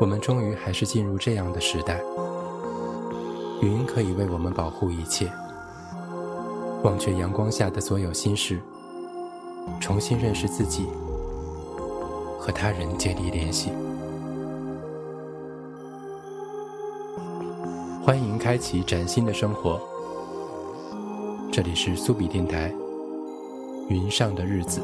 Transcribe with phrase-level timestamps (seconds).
[0.00, 2.00] 我们终于还是进入这样的时代，
[3.60, 5.30] 云可以为我们保护一切。
[6.84, 8.60] 忘却阳光下的所有心事，
[9.80, 10.86] 重新认识自己，
[12.38, 13.72] 和他人建立联系。
[18.00, 19.80] 欢迎开启崭新的生活。
[21.50, 22.72] 这里是苏比电台，
[23.88, 24.82] 云上的日子。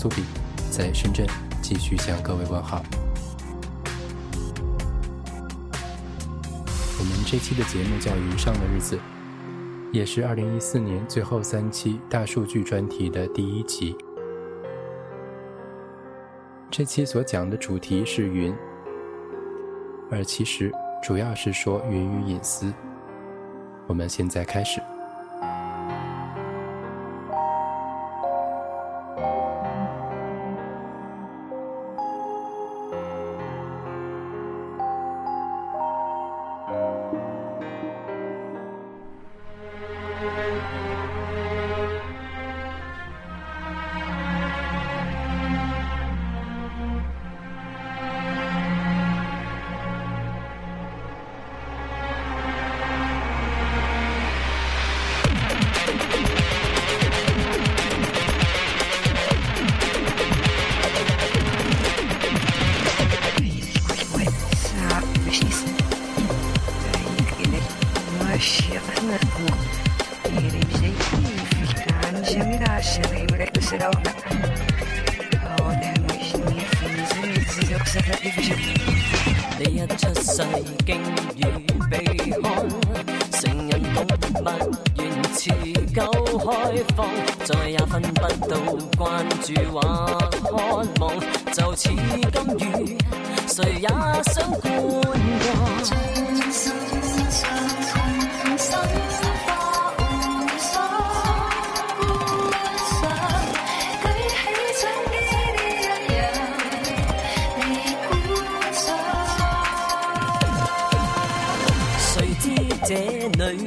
[0.00, 0.22] 苏比，
[0.70, 1.26] 在深圳
[1.60, 2.84] 继续向各位问好。
[7.00, 8.94] 我们这期的节目叫《云上的日子》，
[9.90, 13.96] 也是二零一四年最后三期大数据专题的第一集。
[16.70, 18.54] 这期所讲的主题是云，
[20.12, 20.72] 而其实。
[21.00, 22.72] 主要是说源于隐私。
[23.86, 24.80] 我们现在开始。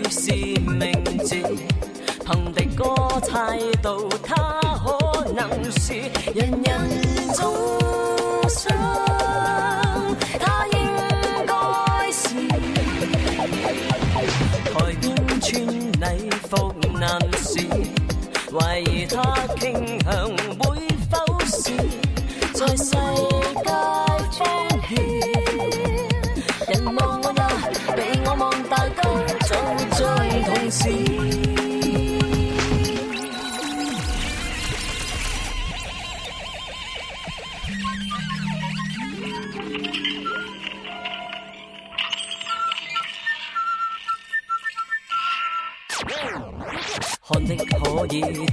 [0.09, 1.35] 是名字
[2.25, 2.83] 凭敌歌
[3.21, 4.50] 猜到他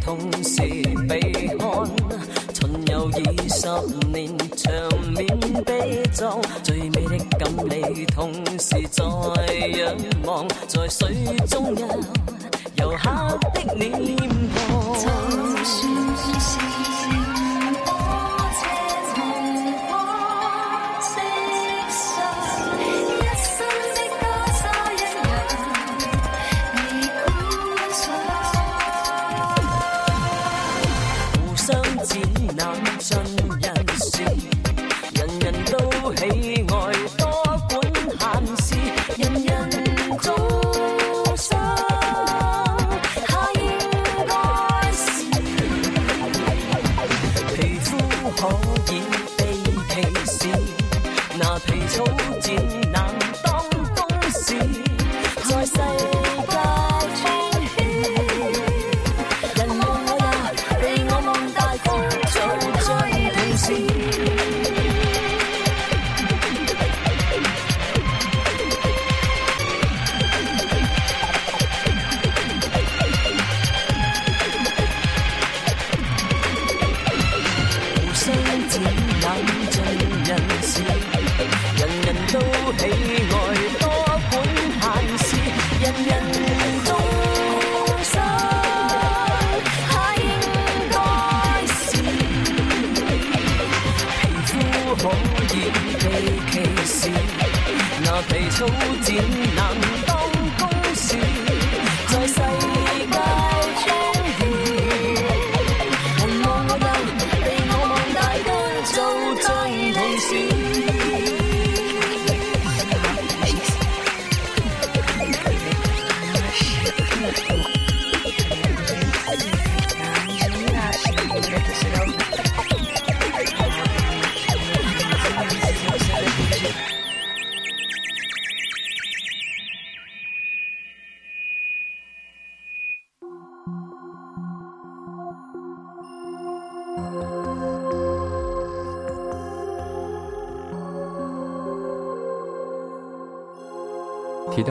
[0.08, 0.16] 同
[32.60, 32.97] on.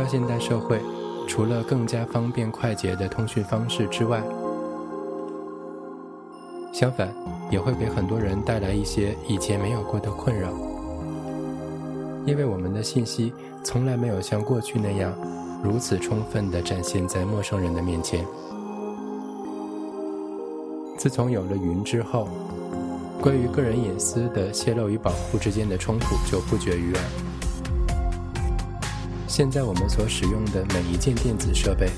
[0.07, 0.79] 现代社会，
[1.27, 4.23] 除了更加方便快捷的通讯方式之外，
[6.73, 7.13] 相反
[7.51, 10.49] 也会给很多人带来一些以前没有过的困扰，
[12.25, 13.33] 因为我们的信息
[13.63, 15.13] 从来没有像过去那样
[15.63, 18.25] 如此充分地展现在陌生人的面前。
[20.97, 22.27] 自从有了云之后，
[23.21, 27.03] 关于个人隐私的泄露与保护之间的冲突就不绝于耳。
[29.27, 31.91] 现在我们所使用的每一件电子设备，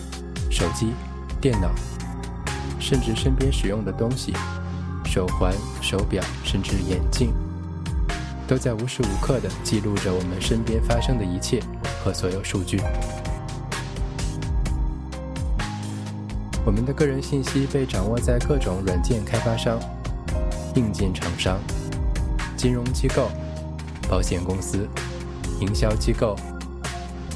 [0.49, 0.93] 手机、
[1.39, 1.69] 电脑，
[2.79, 4.33] 甚至身边使用的东西，
[5.05, 7.31] 手环、手表，甚至眼镜，
[8.47, 11.61] 都在无时无刻地记录着我们身边发生的一切
[12.03, 12.81] 和所有数据。
[16.65, 19.79] 我们的个人信息被掌握在各种软件开发商、
[20.75, 21.59] 硬件厂商、
[22.57, 23.29] 金融机构、
[24.09, 24.87] 保险公司、
[25.61, 26.35] 营销机构。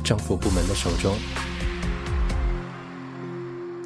[0.04, 1.16] 政府部门的手中，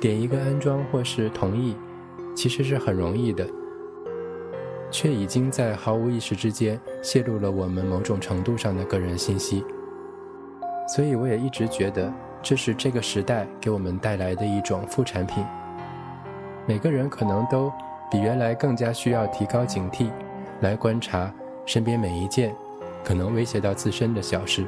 [0.01, 1.75] 点一个安装或是同意，
[2.35, 3.47] 其实是很容易的，
[4.89, 9.63] 却已经在毫无意识之间泄露了我们某种程度上的个人信息。
[10.87, 12.11] 所以，我也一直觉得
[12.41, 15.45] 这是这个时代给我们带来的一种副产品。
[16.65, 17.71] 每个人可能都
[18.09, 20.09] 比原来更加需要提高警惕，
[20.61, 21.31] 来观察
[21.67, 22.55] 身边每一件
[23.03, 24.65] 可能威胁到自身的小事。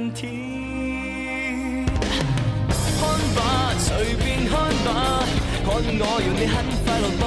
[0.00, 0.16] 看
[3.36, 3.38] 吧，
[3.78, 4.88] 随便看吧，
[5.62, 5.76] 看我
[6.24, 7.22] 让你很快乐吧？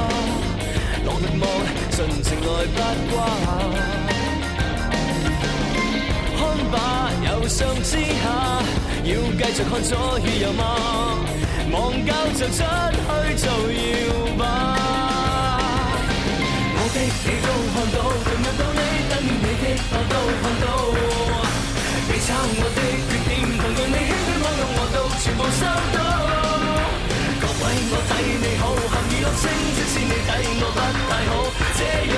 [1.05, 1.45] 落力望，
[1.91, 2.79] 尽情来八
[3.11, 3.13] 卦。
[6.35, 6.75] 看吧，
[7.23, 8.25] 由上之下，
[9.03, 9.91] 要继续看左
[10.25, 10.61] 与右吗？
[11.71, 13.77] 忘教就出去做摇
[14.35, 14.41] 吧。
[16.75, 20.65] 我的你都看到，同样道理，等于你的我都看到。
[22.45, 25.63] 我的缺点，同样你轻轻我用，我都全部收
[25.95, 25.97] 到。
[27.39, 28.11] 各位我睇
[28.43, 29.43] 你好，含娛樂性，
[29.75, 31.31] 即使你睇我不太好，
[31.77, 31.81] 这
[32.11, 32.15] 样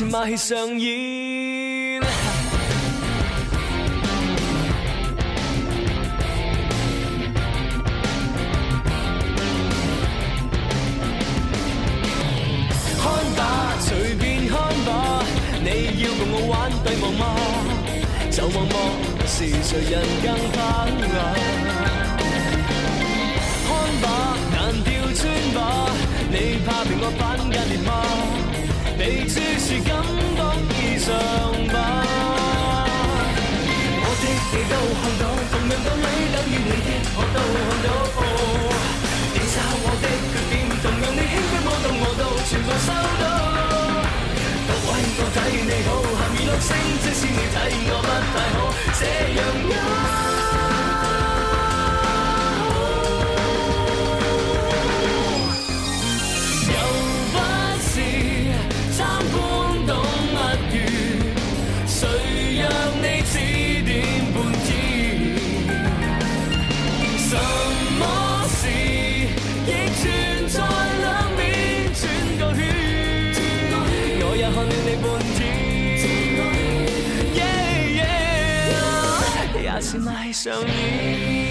[0.00, 2.00] 你也似馬戲上演。
[12.96, 13.02] 看
[13.36, 15.22] 吧，隨便看吧，
[15.62, 15.68] 你
[16.02, 17.22] 要共我玩帝王嗎？
[18.30, 18.74] 就望望
[19.26, 21.34] 是誰人更怕啊！
[23.66, 23.68] 看
[24.00, 24.04] 吧，
[24.52, 25.20] 難調穿
[25.54, 25.58] 吧，
[26.30, 27.90] 你怕被我反間裂嗎？
[29.02, 29.96] 你只是感
[30.36, 30.44] 覺
[30.76, 31.08] 異常
[31.72, 32.04] 吧。
[33.96, 36.04] 我的你都看到，同样道理
[36.36, 37.88] 等于你的我都看到。
[39.32, 40.52] 你杀我的缺点，
[40.82, 43.24] 同样你輕轻摸到我都全部收到。
[44.68, 45.88] 各位我睇你好，
[46.18, 46.68] 含娱乐性，
[47.00, 47.56] 即使你睇
[47.88, 48.68] 我不太好，
[49.00, 49.02] 这
[49.40, 50.49] 样。
[79.90, 81.50] yeah，也是迷上你。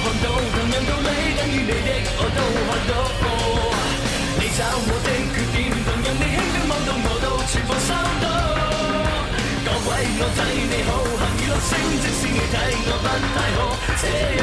[0.00, 0.37] 我的
[1.68, 2.92] 你的我都看到。
[4.40, 7.90] 你找我的缺点，能让你輕輕望到我都全部收
[8.24, 8.26] 到。
[9.66, 11.70] 各位我睇你好，行如落星，
[12.00, 12.56] 即使你睇
[12.88, 13.06] 我不
[13.36, 13.58] 太好，
[14.00, 14.04] 這
[14.38, 14.40] 樣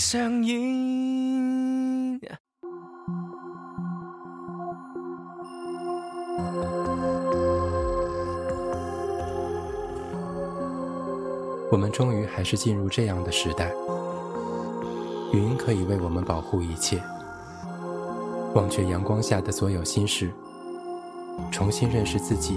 [0.00, 0.58] 上演。
[11.70, 13.70] 我们终于还是进入这样的时代，
[15.34, 16.98] 云可以为我们保护一切。
[18.54, 20.30] 忘却阳光下的所有心事，
[21.52, 22.56] 重新认识自己，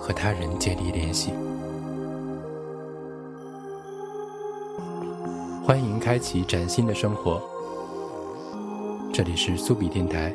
[0.00, 1.32] 和他人建立联系。
[5.62, 7.40] 欢迎开启崭新的生活。
[9.12, 10.34] 这里是苏比电台，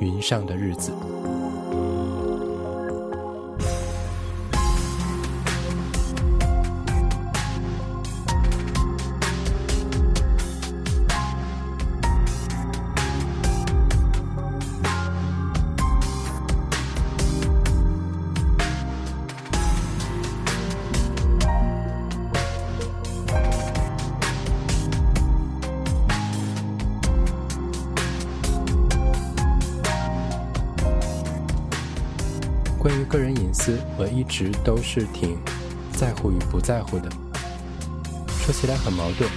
[0.00, 0.92] 云上的日子。
[34.30, 35.36] 一直都是挺
[35.90, 37.10] 在乎与不在乎的。
[38.28, 39.28] 说起来很矛盾。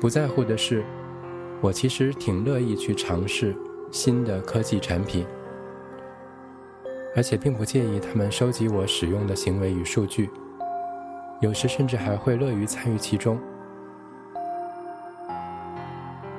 [0.00, 0.82] 不在乎的是，
[1.60, 3.54] 我其实挺乐意去尝试
[3.92, 5.26] 新的科技产品，
[7.14, 10.30] 而且并不介意他们收集我使用的行为与数据，
[11.42, 13.38] 有时甚至还会乐于参与其中。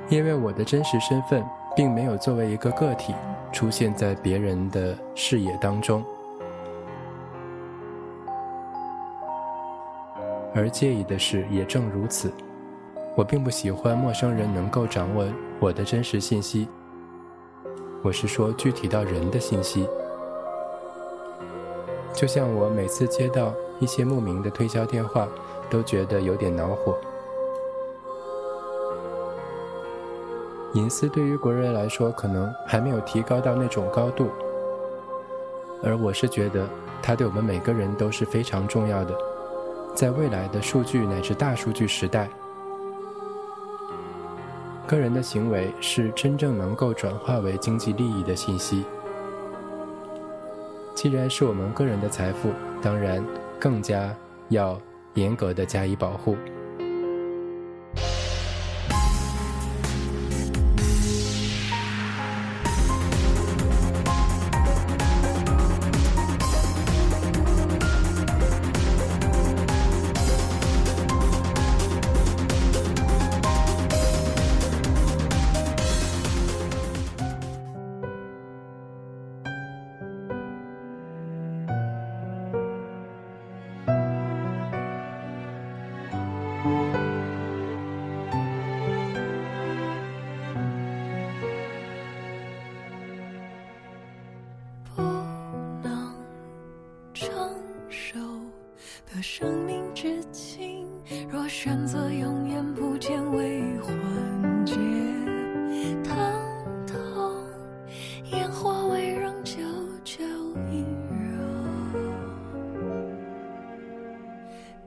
[0.09, 1.45] 因为我的真实身份
[1.75, 3.13] 并没有作为一个个体
[3.51, 6.03] 出现在别人的视野当中，
[10.53, 12.31] 而介意的是，也正如此，
[13.15, 15.25] 我并不喜欢陌生人能够掌握
[15.59, 16.67] 我的真实信息。
[18.03, 19.87] 我是说具体到人的信息，
[22.13, 25.27] 就像我每次接到一些莫名的推销电话，
[25.69, 26.95] 都觉得有点恼火。
[30.73, 34.29] 隐私对于国人来说，可能还没有提高到那种高度，
[35.83, 36.67] 而我是觉得
[37.01, 39.15] 它对我们每个人都是非常重要的。
[39.95, 42.29] 在未来的数据乃至大数据时代，
[44.85, 48.85] 个人的行为是真正能够转化为经济利益的信息。
[50.93, 52.49] 既然是我们个人的财富，
[52.81, 53.23] 当然
[53.59, 54.13] 更加
[54.49, 54.79] 要
[55.15, 56.35] 严格的加以保护。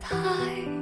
[0.01, 0.80] 太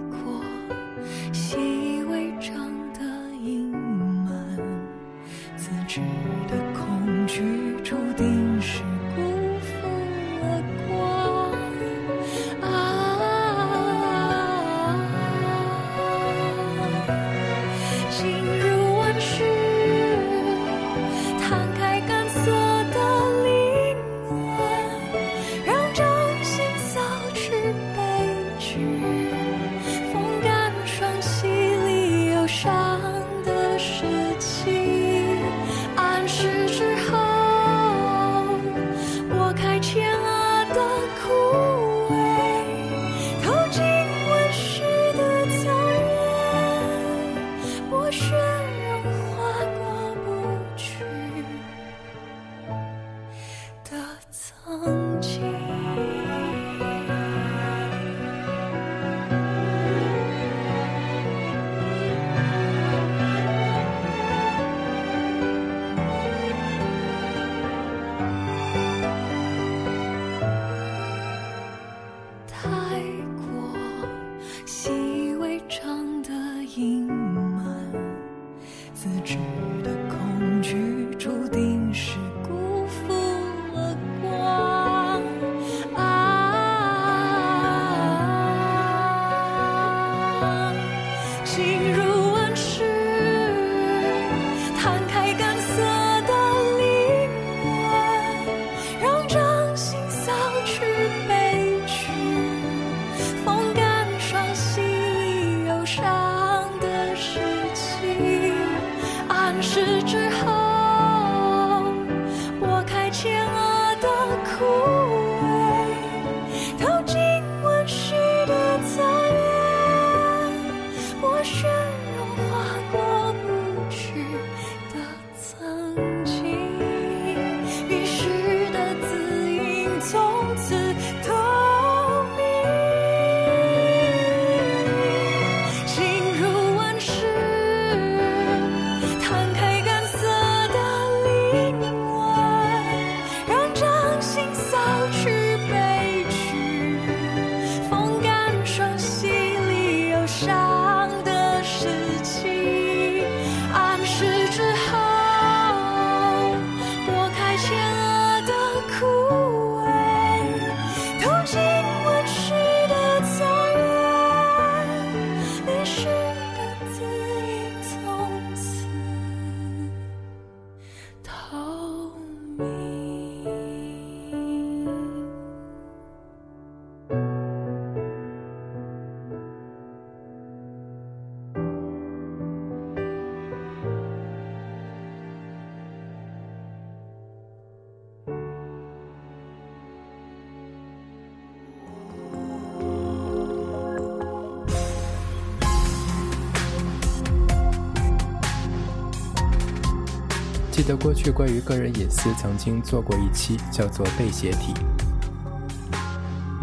[200.89, 204.73] 得过去关于个人隐私曾经做过一期，叫做“被写体”。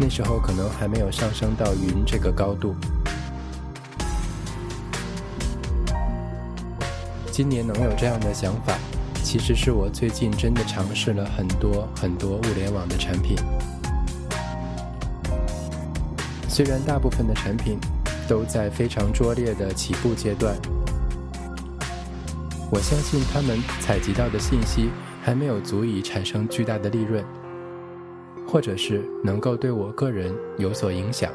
[0.00, 2.74] 那时候可能还没有上升到云这个高度。
[7.30, 8.76] 今年能有这样的想法，
[9.22, 13.36] 其实是我最近真的尝试了很多很多物联网的产品。
[16.48, 17.78] 虽然大部分的产品
[18.26, 20.56] 都在非常拙劣的起步阶段，
[22.68, 24.90] 我相信他们采集到的信息
[25.22, 27.24] 还没有足以产生巨大的利润，
[28.46, 31.30] 或者是能够对我个人有所影响，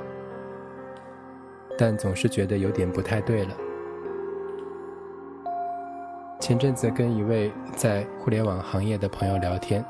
[1.78, 3.56] 但总是觉得有点不太对了。
[6.40, 9.84] 前阵子跟一位在互联网行业的朋友聊天，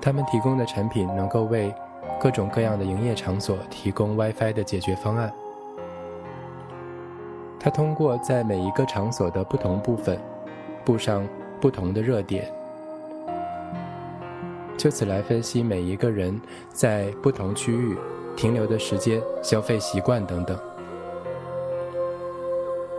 [0.00, 1.72] 他们提供的产品能够为
[2.18, 5.30] 各种各样的营业场所提供 WiFi 的解决方案。
[7.64, 10.20] 它通过在每一个场所的不同部分
[10.84, 11.26] 布上
[11.62, 12.52] 不同的热点，
[14.76, 16.38] 就此来分析每一个人
[16.74, 17.96] 在不同区域
[18.36, 20.58] 停留的时间、消费习惯等等。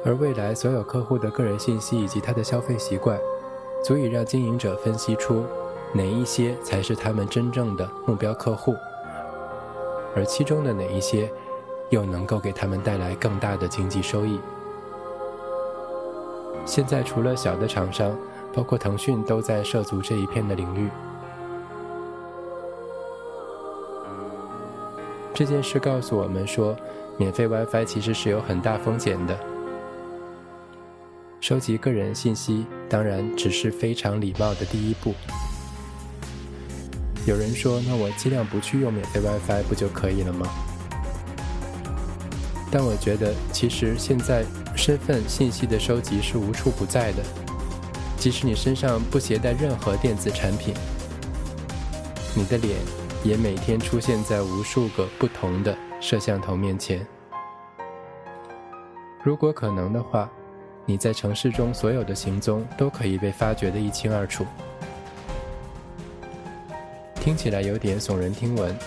[0.04, 3.20] 而未来所有客户的个人信息以及他的消费习惯，
[3.84, 5.44] 足以让经营者分析出
[5.94, 8.74] 哪一些才是他们真正的目标客户，
[10.16, 11.32] 而其中的哪一些
[11.92, 14.40] 又能够给他们带来更大的经济收益。
[16.66, 18.18] 现在除了小的厂商，
[18.54, 20.90] 包括腾讯都在涉足这一片的领域。
[25.34, 26.76] 这件事告诉我们说，
[27.18, 29.38] 免费 WiFi 其实是有很大风险的。
[31.42, 35.14] 收集个人信息当然只是非常礼貌的第一步。
[37.28, 40.48] 有人说，那我尽量不去用免费 WiFi 不就可以了吗？
[42.72, 44.44] 但我觉得，其实现在
[44.76, 47.24] 身份信息的收集是无处不在的，
[48.18, 50.74] 即使你身上不携带任何电子产品，
[52.36, 52.78] 你的脸
[53.24, 57.06] 也每天出现在无数个不同的摄像头面前。
[59.24, 60.30] 如果可能的话，
[60.86, 64.46] 你在城市中所有的行踪都可以被发掘得一清二楚。
[67.16, 68.78] 听起来有点耸人听闻，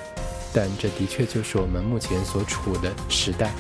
[0.55, 3.51] 但这的确就是我们目前所处的时代。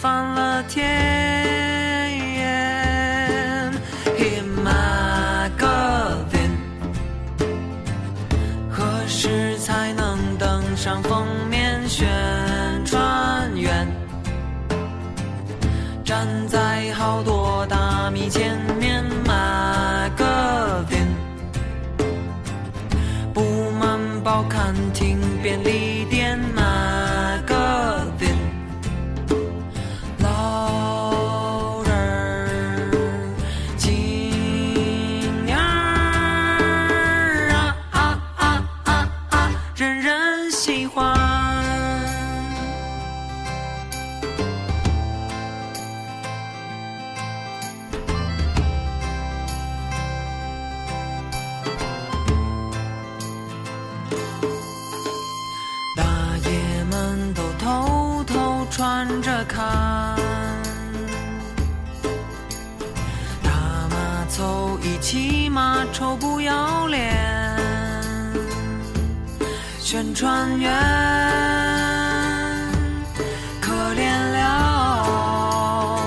[0.00, 0.84] 翻了天。
[4.18, 6.50] In my garden，
[8.70, 12.06] 何时才能登上封面宣
[12.84, 13.88] 传员？
[16.04, 20.98] 站在好多大米前面买个饼，
[23.32, 25.93] 布满报刊亭便利
[69.94, 70.72] 宣传员
[73.60, 76.00] 可怜了，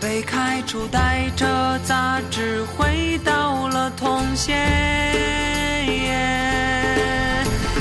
[0.00, 4.58] 被开除带着杂志回到了通县。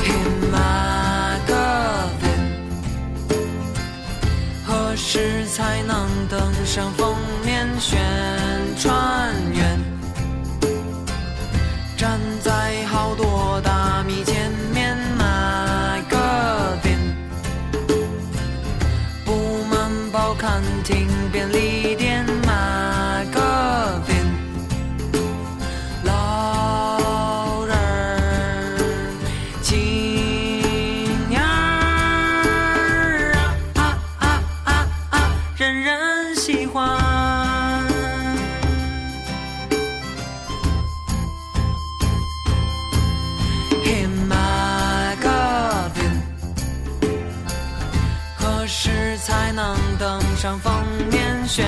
[0.06, 2.62] In my garden，
[4.63, 8.00] 何时才能登上封面宣
[50.48, 50.72] 上封
[51.12, 51.66] 面宣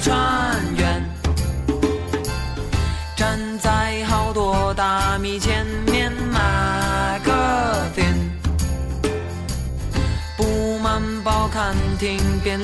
[0.00, 1.04] 传员？
[3.14, 8.14] 站在好多大米前面马个点，
[10.34, 12.58] 布满报刊亭便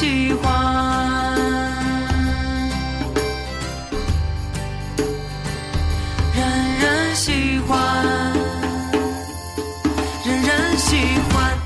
[0.00, 1.34] 喜欢
[6.34, 8.32] 人人喜欢
[10.24, 10.96] 人人喜
[11.28, 11.58] 欢。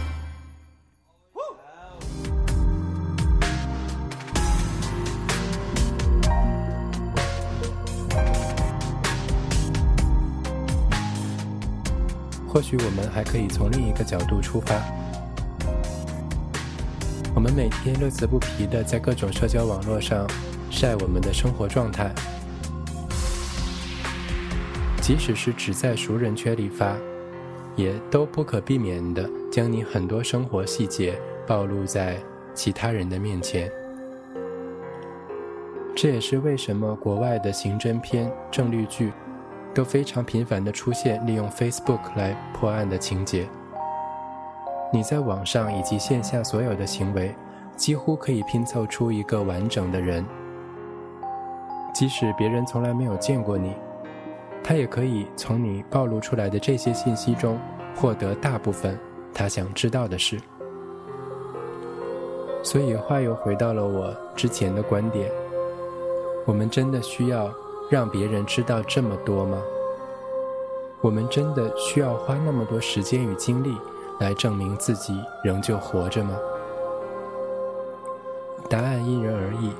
[12.49, 14.75] 或许我们还可以从另一个角度出发
[17.57, 20.27] 每天乐此不疲的在各种社交网络上
[20.71, 22.11] 晒我们的生活状态，
[25.01, 26.97] 即使是只在熟人圈里发，
[27.77, 32.19] 也都不可避免地将你很多生活细节暴露在
[32.55, 33.71] 其他人的面前。
[35.95, 39.13] 这也是为什么国外的刑侦片、正律剧
[39.73, 43.49] 都非常频繁地出现利用 Facebook 来破案的情节。
[44.93, 47.35] 你在网上以及线下所有的行为，
[47.77, 50.25] 几乎可以拼凑出一个完整的人。
[51.95, 53.73] 即使别人从来没有见过你，
[54.63, 57.59] 他也可以从你暴露出来的这些信息中
[57.95, 58.99] 获得大部分
[59.33, 60.41] 他想知道的事。
[62.63, 65.31] 所以话又回到了我之前的观点。
[66.47, 67.53] 我们真的需要
[67.91, 69.59] 让别人知道这么多吗？
[71.01, 73.77] 我们真的需要花那么多时间与精力
[74.19, 76.35] 来证明自己仍旧活着吗？
[78.69, 79.73] 答案因人而异，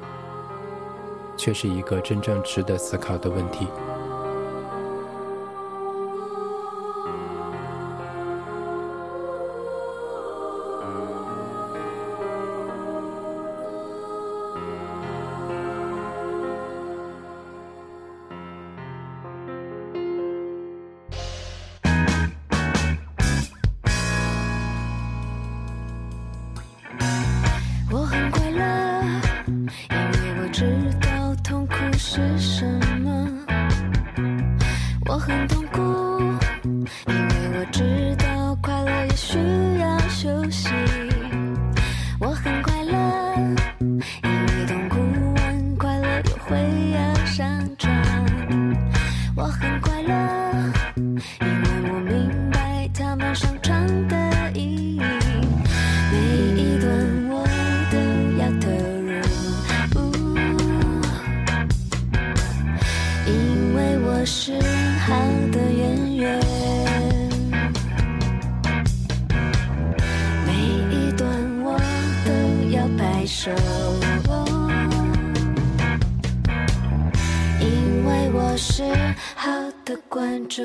[1.37, 3.67] 却是一个真正值得思考的问题。
[79.85, 80.65] 的观众。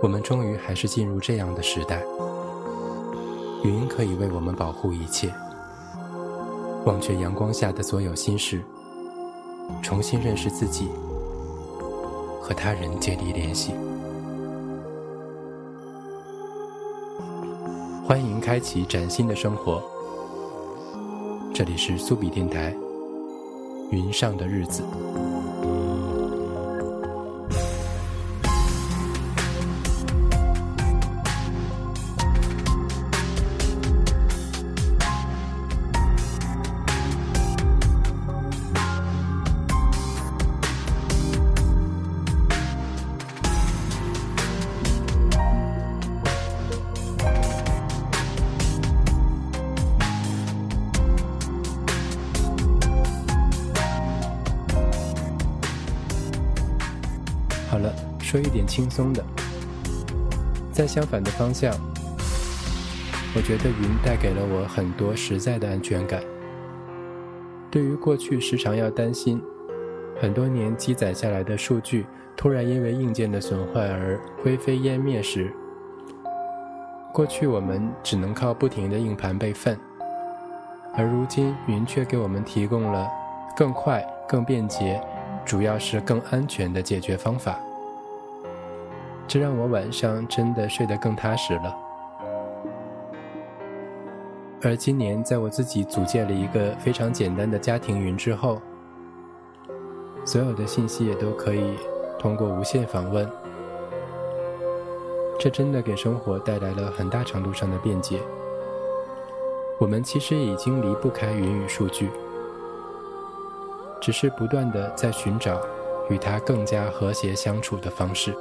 [0.00, 2.00] 我们终于还是进入这样的时代，
[3.64, 5.32] 云可以为我们保护一切。
[6.84, 8.62] 忘却阳光下的所有心事，
[9.82, 10.88] 重新认识自己，
[12.40, 13.72] 和他人建立联系。
[18.06, 19.82] 欢迎开启崭新的生活。
[21.52, 22.72] 这里是苏比电台，
[23.90, 24.84] 云上的日子。
[58.68, 59.24] 轻松的。
[60.70, 61.74] 在相反的方向，
[63.34, 66.22] 我觉得云带给了我很多实在的安全感。
[67.70, 69.42] 对于过去时常要担心
[70.20, 75.52] 很多年积攒下来的数据突然因为硬件的损坏而灰飞烟灭时，
[77.12, 79.76] 过去我们只能靠不停的硬盘备份，
[80.94, 83.08] 而如今云却给我们提供了
[83.56, 85.00] 更快、更便捷。
[85.44, 87.58] 主要是更安全的解决方法，
[89.28, 91.76] 这让我晚上真的睡得更踏实了。
[94.62, 98.60] 而今年，在我自己组建了一个非常简单的家庭云之后，
[100.24, 101.76] 所有的信息也都可以
[102.18, 103.30] 通过无线访问，
[105.38, 108.18] 这真的给生活带来了很大程度上的便捷。
[109.78, 112.10] 我们其实已经离不开云与数据。
[114.00, 115.60] 只是不断的在寻找
[116.08, 118.34] 与它更加和谐相处的方式。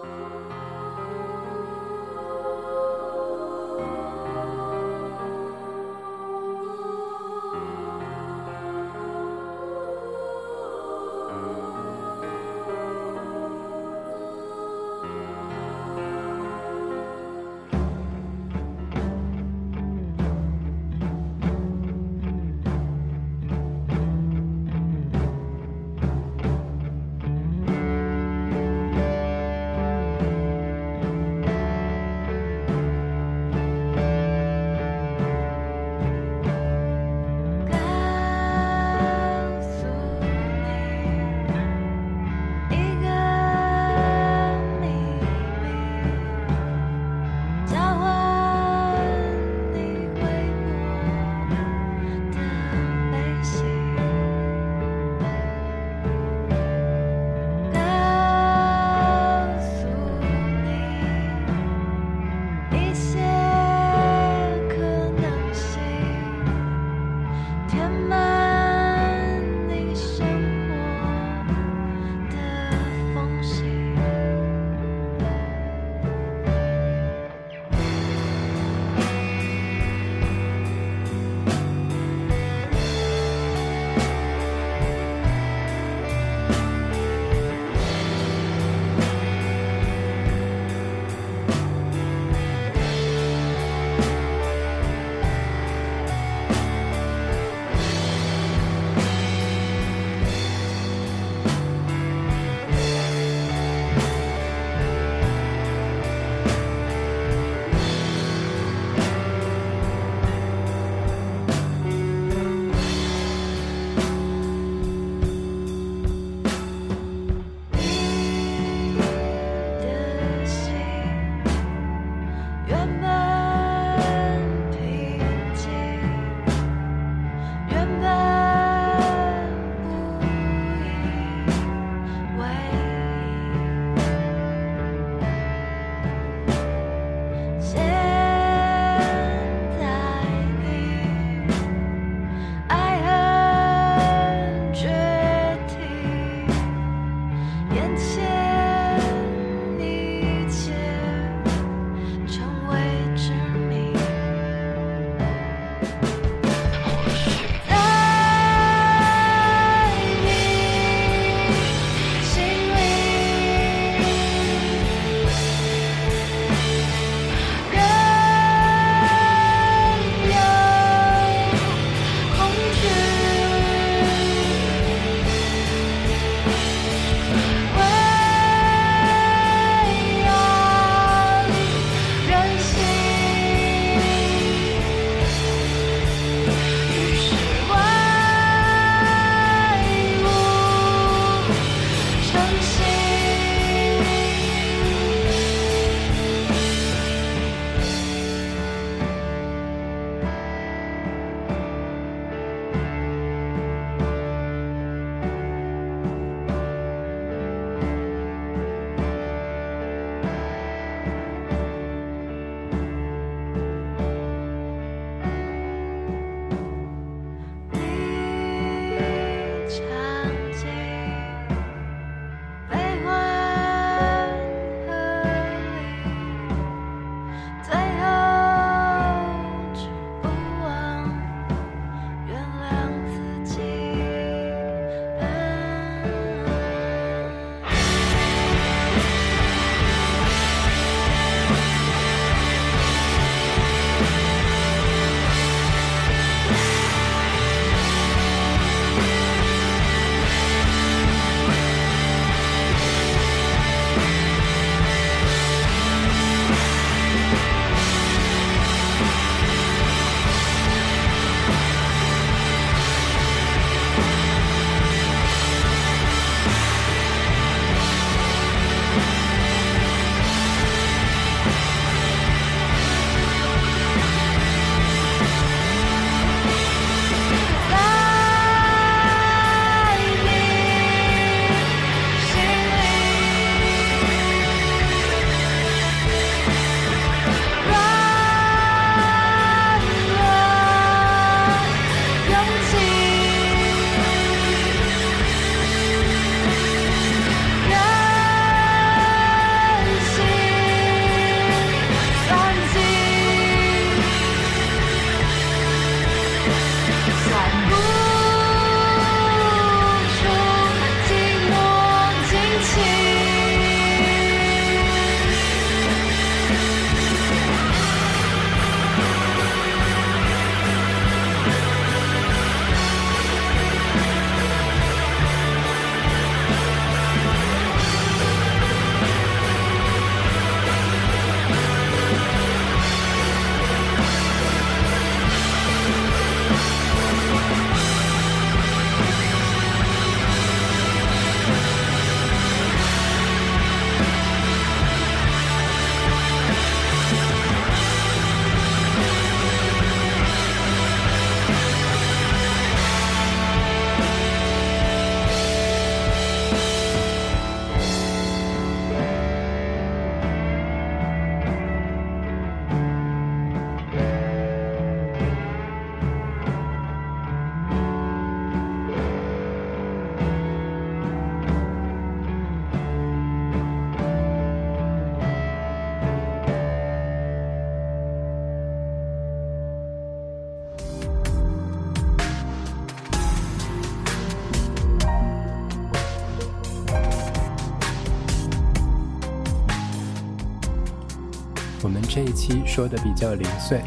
[392.78, 393.82] 说的比较零碎。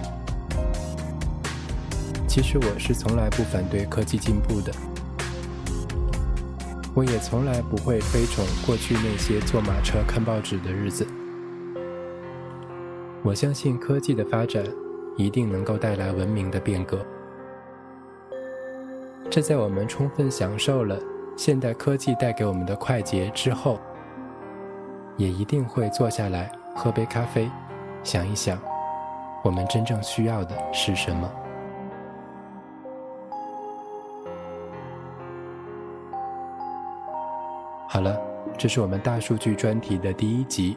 [2.27, 4.73] 其实我是从来不反对科技进步的，
[6.93, 11.07] 我也从来不会推崇过去那些坐马车看报纸的日子。
[13.23, 14.65] 我相信科技的发展
[15.17, 16.99] 一定能够带来文明的变革。
[19.31, 20.99] 这在我们充分享受了
[21.37, 23.79] 现代科技带给我们的快捷之后，
[25.17, 27.49] 也一定会坐下来喝杯咖啡，
[28.03, 28.59] 想一想，
[29.43, 31.31] 我们真正需要的是什么。
[37.89, 38.17] 好了，
[38.57, 40.77] 这是我们大数据专题的第一集。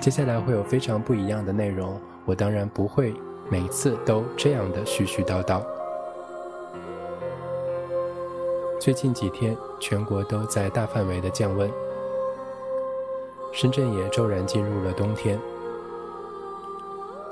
[0.00, 3.14] 接下来会有非常不一样的内容，我当然不会
[3.50, 5.62] 每次都这样的絮絮叨叨。
[8.80, 11.70] 最近几天，全国都在大范围的降温，
[13.52, 15.38] 深圳也骤然进入了冬天。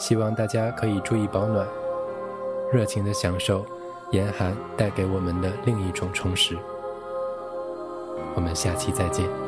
[0.06, 1.66] 希望大家可以注意保暖，
[2.72, 3.66] 热情的享受
[4.12, 6.56] 严寒带给我们的另一种充实。
[8.36, 9.45] 我们下期再见。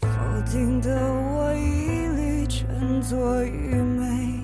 [0.00, 0.08] 否
[0.50, 4.40] 定的我一律称作愚昧，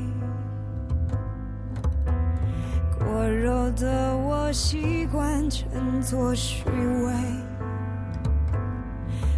[2.99, 7.13] 过热的我习惯称作虚伪。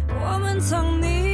[0.09, 1.32] 我们藏匿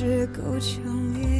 [0.00, 0.82] 是够强
[1.12, 1.39] 烈，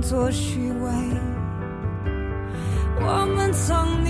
[0.00, 0.90] 称作虚伪。
[3.02, 4.08] 我们藏匿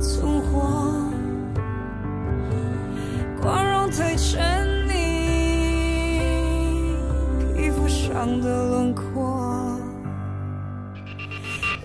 [0.00, 1.04] 存活，
[3.42, 4.40] 光荣褪成
[4.88, 4.92] 你
[7.54, 9.04] 皮肤上的轮廓。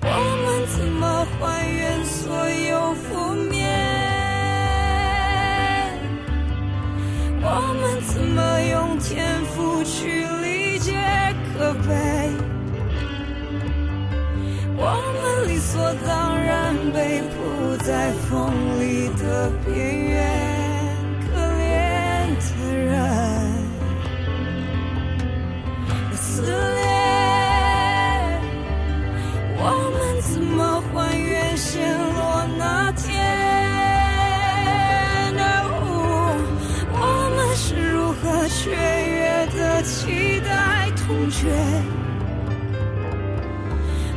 [0.02, 0.08] 我
[0.46, 3.68] 们怎么还原所有负面？
[7.42, 7.46] 我
[7.82, 10.26] 们怎么用天赋去
[11.60, 12.32] 可悲？
[14.78, 14.86] 我
[15.20, 20.49] 们理所当然被铺在风里的边缘，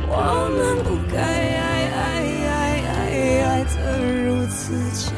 [0.07, 0.15] 我
[0.55, 2.01] 们不该爱爱
[2.47, 2.53] 爱
[2.87, 3.01] 爱
[3.43, 3.75] 爱得
[4.23, 5.12] 如此